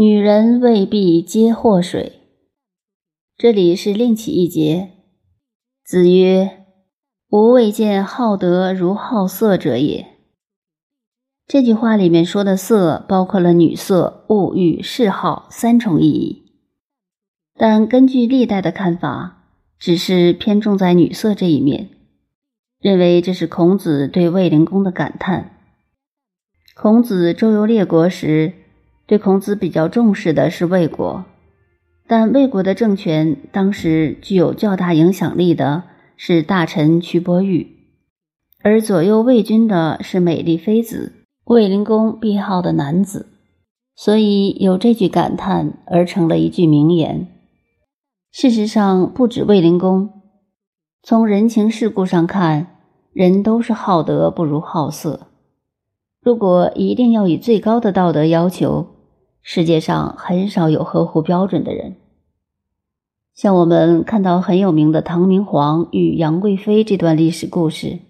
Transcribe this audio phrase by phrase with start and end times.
[0.00, 2.20] 女人未必皆祸水。
[3.36, 4.90] 这里是另起一节。
[5.84, 6.66] 子曰
[7.30, 10.06] ：“吾未见好德如好色者也。”
[11.48, 16.44] 这句话里面说的“色”包括了女色、物欲、嗜好三重意义，
[17.56, 19.48] 但根据历代的看法，
[19.80, 21.90] 只是偏重在女色这一面，
[22.78, 25.58] 认为这是孔子对卫灵公的感叹。
[26.76, 28.57] 孔子周游列国时。
[29.08, 31.24] 对孔子比较重视的是魏国，
[32.06, 35.84] 但魏国的政权当时具有较大影响力的
[36.18, 37.68] 是大臣屈伯玉，
[38.62, 41.14] 而左右魏军的是美丽妃子
[41.46, 43.28] 卫灵公必好的男子，
[43.96, 47.28] 所以有这句感叹而成了一句名言。
[48.30, 50.10] 事实上，不止卫灵公，
[51.02, 52.76] 从人情世故上看，
[53.14, 55.28] 人都是好德不如好色。
[56.20, 58.86] 如果一定要以最高的道德要求，
[59.50, 61.96] 世界上很少有合乎标准的人，
[63.32, 68.00] 像我们看到很有名的唐明皇与杨贵妃这段历史故事。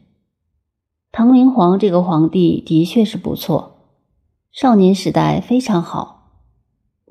[1.12, 3.76] 唐明皇这个皇帝的确是不错，
[4.50, 6.32] 少年时代非常好，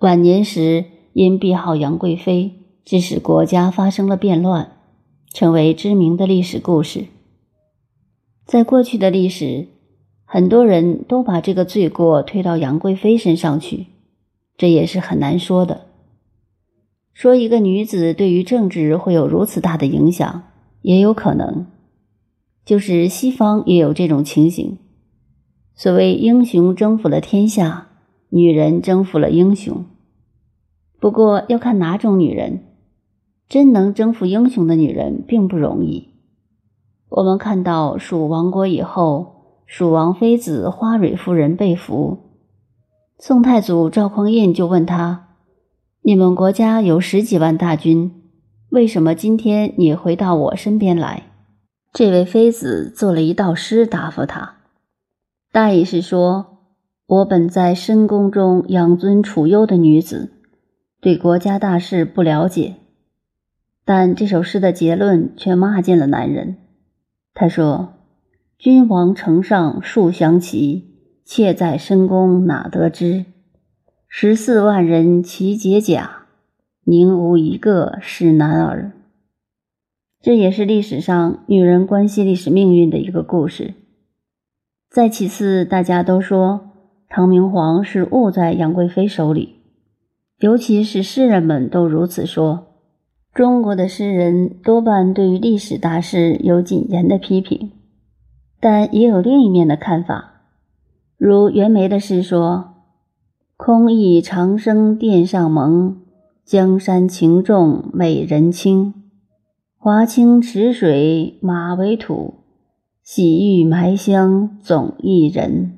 [0.02, 0.84] 晚年时
[1.14, 2.52] 因避好杨贵妃，
[2.84, 4.74] 致使国家发生了变乱，
[5.32, 7.06] 成为知名的历史故事。
[8.46, 9.70] 在过去的历史，
[10.26, 13.88] 很多人都把这个罪过推到杨贵妃身上去。
[14.58, 15.86] 这也是很难说的。
[17.14, 20.44] 说一个女子对于政治会有如此大的影响，
[20.82, 21.68] 也有可能，
[22.66, 24.78] 就是西方也有这种情形。
[25.76, 27.90] 所谓英雄征服了天下，
[28.30, 29.86] 女人征服了英雄。
[31.00, 32.64] 不过要看哪种女人，
[33.48, 36.10] 真能征服英雄的女人并不容易。
[37.10, 42.18] 我们看到蜀亡国以后，蜀王妃子花蕊夫人被俘。
[43.20, 45.30] 宋太祖赵匡胤就问他
[46.04, 48.12] ：“你们国家有十几万大军，
[48.70, 51.24] 为什么今天你回到我身边来？”
[51.92, 54.58] 这位妃子做了一道诗答复他，
[55.52, 56.60] 大意是说
[57.08, 60.34] ：“我本在深宫中养尊处优的女子，
[61.02, 62.76] 对国家大事不了解。”
[63.84, 66.58] 但这首诗的结论却骂尽了男人。
[67.34, 67.94] 他说
[68.60, 70.94] ：“君王城上树降旗。”
[71.30, 73.26] 妾在深宫哪得知？
[74.08, 76.22] 十四万人齐解甲，
[76.86, 78.94] 宁无一个是男儿。
[80.22, 83.74] 这也是历史上女人关系历史命运的一个故事。
[84.90, 86.70] 再其次，大家都说
[87.10, 89.56] 唐明皇是误在杨贵妃手里，
[90.40, 92.68] 尤其是诗人们都如此说。
[93.34, 97.74] 中国的诗人多半对于历史大事有谨严的批评，
[98.62, 100.36] 但也有另一面的看法。
[101.18, 102.76] 如袁枚的诗说
[103.58, 105.98] ：“空忆长生殿上蒙，
[106.46, 108.94] 江山情重美人轻。
[109.80, 112.36] 华清池水马为土，
[113.02, 115.74] 洗浴埋香总一人。”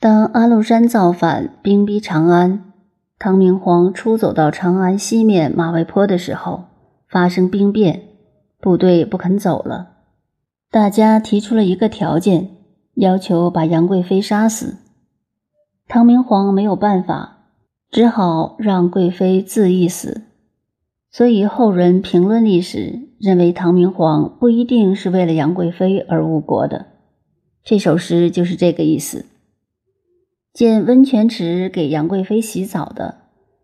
[0.00, 2.72] 当安禄山造反，兵逼长安，
[3.16, 6.64] 唐明皇出走到长安西面马嵬坡的时候，
[7.08, 8.02] 发生兵变，
[8.60, 9.90] 部队不肯走了，
[10.72, 12.50] 大家提出了一个条件。
[12.94, 14.76] 要求把杨贵妃杀死，
[15.88, 17.48] 唐明皇没有办法，
[17.90, 20.22] 只好让贵妃自缢死。
[21.10, 26.86] 所以后人评论历史，认为唐明皇不一定是为了杨贵妃而误国的。
[27.62, 29.26] 这首诗就是这个意思。
[30.52, 33.22] 建温泉池给杨贵妃洗澡的，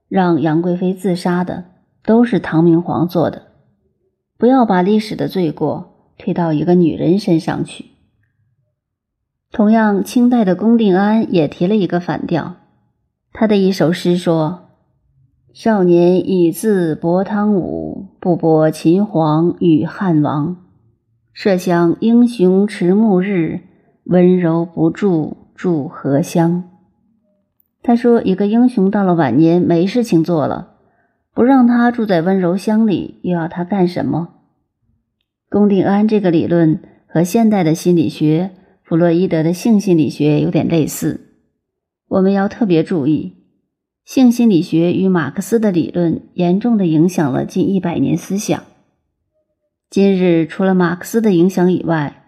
[0.09, 1.65] 让杨贵妃自杀的，
[2.05, 3.43] 都是唐明皇做的。
[4.37, 7.87] 不要把历史的罪过推到一个女人身上去。
[9.53, 12.55] 同样，清代的龚定安也提了一个反调。
[13.33, 14.69] 他的一首诗说
[15.53, 20.57] ：“少年已自博汤武，不博秦皇与汉王。
[21.33, 23.61] 设想英雄迟暮日，
[24.05, 26.63] 温柔不住住何乡？”
[27.83, 30.75] 他说，一个英雄到了晚年没事情做了，
[31.35, 34.29] 不让他住在温柔乡里，又要他干什么？
[35.49, 38.53] 龚定安这个理论和现代的心理学。
[38.91, 41.21] 弗洛伊德的性心理学有点类似，
[42.09, 43.35] 我们要特别注意，
[44.05, 48.65] 性心理学与马克思的理论严重的影响了近一百年思想。
[49.89, 52.25] 今日除了马克思的影响以外，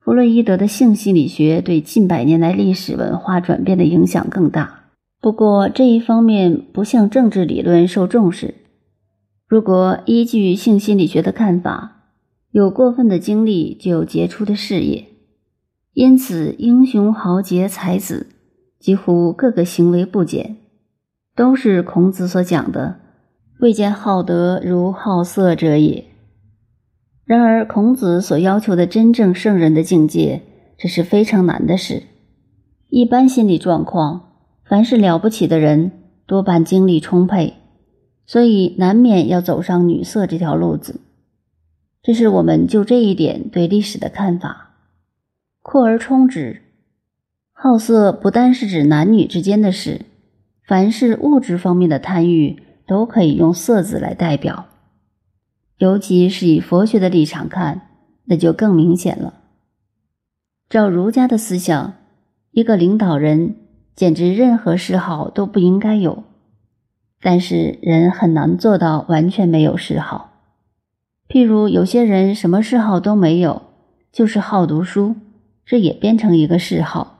[0.00, 4.90] 弗洛伊德的性心理学对近百年来历史文化转变的影响更大。
[5.18, 8.56] 不过这一方面不像政治理论受重视。
[9.48, 12.02] 如果依据性心理学的看法，
[12.50, 15.06] 有过分的精力就有杰出的事业。
[15.94, 18.28] 因此，英雄豪杰才子
[18.78, 20.56] 几乎各个行为不减，
[21.36, 23.00] 都是孔子所讲的
[23.60, 26.06] “未见好德如好色者也”。
[27.26, 30.42] 然而，孔子所要求的真正圣人的境界，
[30.78, 32.02] 这是非常难的事。
[32.88, 34.32] 一般心理状况，
[34.64, 35.92] 凡是了不起的人，
[36.26, 37.54] 多半精力充沛，
[38.24, 41.00] 所以难免要走上女色这条路子。
[42.02, 44.70] 这是我们就这一点对历史的看法。
[45.62, 46.60] 扩而充之，
[47.52, 50.06] 好色不单是指男女之间的事，
[50.66, 54.66] 凡是物质方面的贪欲，都可以用“色”字来代表。
[55.78, 57.82] 尤其是以佛学的立场看，
[58.24, 59.34] 那就更明显了。
[60.68, 61.94] 照儒家的思想，
[62.50, 63.54] 一个领导人
[63.94, 66.24] 简直任何嗜好都不应该有。
[67.20, 70.32] 但是人很难做到完全没有嗜好。
[71.28, 73.62] 譬如有些人什么嗜好都没有，
[74.10, 75.14] 就是好读书，
[75.64, 77.18] 这也变成一个嗜好。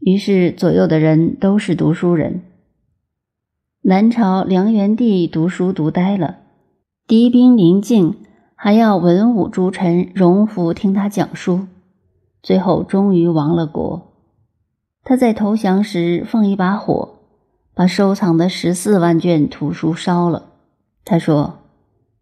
[0.00, 2.42] 于是左右的人都是读书人。
[3.82, 6.38] 南朝梁元帝读书读呆了。
[7.06, 8.16] 敌兵临近，
[8.54, 11.66] 还要文武诸臣荣服听他讲书，
[12.42, 14.12] 最后终于亡了国。
[15.02, 17.20] 他在投降时放一把火，
[17.74, 20.52] 把收藏的十四万卷图书烧了。
[21.04, 21.60] 他说：“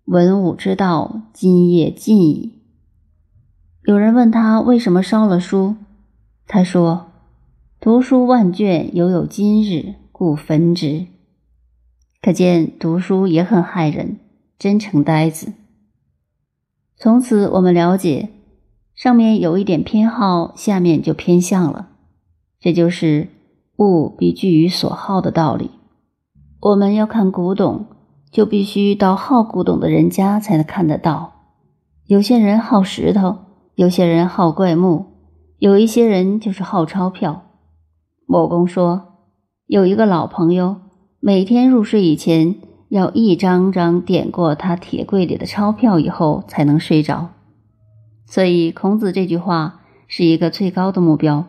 [0.06, 2.57] 文武之道，今夜尽矣。”
[3.88, 5.76] 有人问他为什么烧了书，
[6.46, 7.06] 他说
[7.80, 11.06] ：“读书万卷，犹有今日，故焚之。”
[12.20, 14.18] 可见读书也很害人。
[14.58, 15.54] 真成呆子。
[16.98, 18.28] 从此，我们了解，
[18.94, 21.88] 上面有一点偏好，下面就偏向了。
[22.60, 23.28] 这就是
[23.78, 25.70] 物必居于所好的道理。
[26.60, 27.86] 我们要看古董，
[28.30, 31.32] 就必须到好古董的人家才能看得到。
[32.04, 33.38] 有些人好石头，
[33.78, 35.04] 有些人好怪木，
[35.60, 37.44] 有一些人就是好钞票。
[38.26, 39.20] 某公说，
[39.68, 40.80] 有一个老朋友，
[41.20, 42.56] 每天入睡以前。
[42.88, 47.28] 要一张张点过他铁柜里的钞票以后才能睡着，
[48.26, 51.44] 所以孔子这句话是一个最高的目标，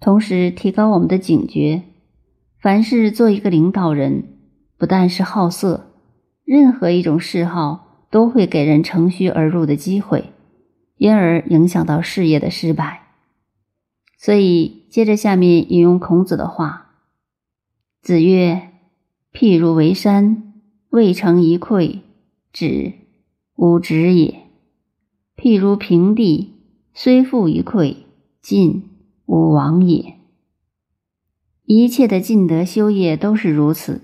[0.00, 1.84] 同时提高我们的警觉。
[2.60, 4.24] 凡是做一个领导人，
[4.76, 5.92] 不但是好色，
[6.44, 10.32] 任何一种嗜好都会给人乘虚而入的机会，
[11.00, 13.06] 因而影响到事业的失败。
[14.18, 16.90] 所以接着下面引用孔子的话
[18.02, 18.68] ：“子曰。”
[19.32, 20.54] 譬如为山，
[20.88, 22.00] 未成一篑，
[22.52, 22.94] 止，
[23.54, 24.34] 无止也；
[25.36, 26.54] 譬如平地，
[26.92, 27.94] 虽覆一篑，
[28.42, 28.90] 进，
[29.26, 30.16] 无往也。
[31.64, 34.02] 一切的尽德修业都是如此，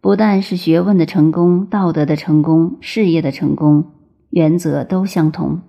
[0.00, 3.92] 不但是学问的成功、道德的成功、事业的成功，
[4.30, 5.60] 原则都相同，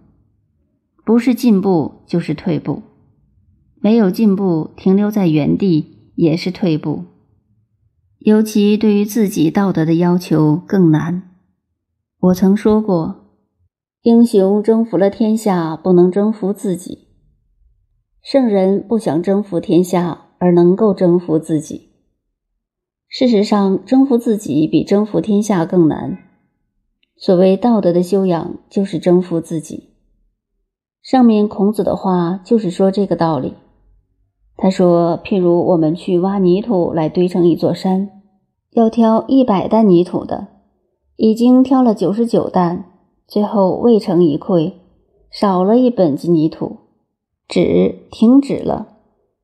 [1.09, 2.83] 不是进步就是退步，
[3.81, 7.05] 没有进步，停留在原地也是退步。
[8.19, 11.31] 尤其对于自己道德的要求更难。
[12.19, 13.25] 我曾说过，
[14.03, 17.07] 英雄征服了天下，不能征服自己；
[18.21, 21.89] 圣人不想征服天下，而能够征服自己。
[23.07, 26.19] 事实上，征服自己比征服天下更难。
[27.17, 29.88] 所谓道德的修养，就是征服自己。
[31.09, 33.55] 上面孔子的话就是说这个道理。
[34.55, 38.11] 他说：“譬如我们去挖泥土来堆成一座山，
[38.73, 40.49] 要挑一百担泥土的，
[41.15, 42.83] 已经挑了九十九担，
[43.27, 44.73] 最后未成一篑，
[45.31, 46.77] 少了一本子泥土，
[47.47, 48.89] 止停止了，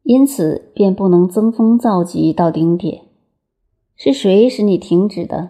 [0.03, 3.05] 因此便不能增丰造极到顶点。
[3.95, 5.49] 是谁使你停止的？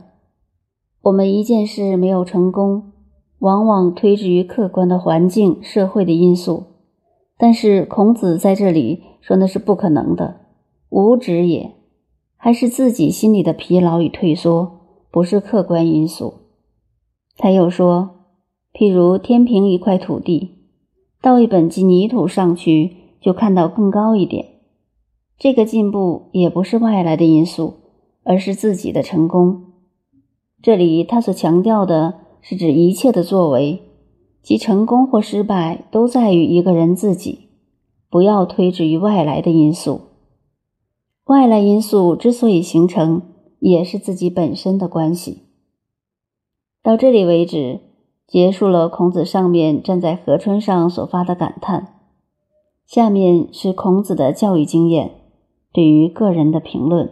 [1.01, 2.93] 我们一件事没有成功，
[3.45, 6.63] 往往推之于客观的环境、社会的因素。”
[7.37, 10.41] 但是孔子在这里说那是不可能的，
[10.89, 11.75] 无止也，
[12.37, 14.79] 还是自己心里的疲劳与退缩，
[15.11, 16.33] 不是客观因素。
[17.37, 18.09] 他又说，
[18.73, 20.55] 譬如天平一块土地，
[21.21, 24.45] 倒一本积泥土上去，就看到更高一点。
[25.37, 27.75] 这个进步也不是外来的因素，
[28.23, 29.73] 而是自己的成功。
[30.61, 33.81] 这里他所强调的是指一切的作为。
[34.43, 37.49] 其成功或失败都在于一个人自己，
[38.11, 40.01] 不要推之于外来的因素。
[41.25, 43.23] 外来因素之所以形成，
[43.57, 45.45] 也是自己本身的关系。
[46.83, 47.79] 到这里为止，
[48.27, 51.95] 结束了孔子上面站在河川上所发的感叹，
[52.85, 55.09] 下面是孔子的教育经验
[55.73, 57.09] 对于个人的评论。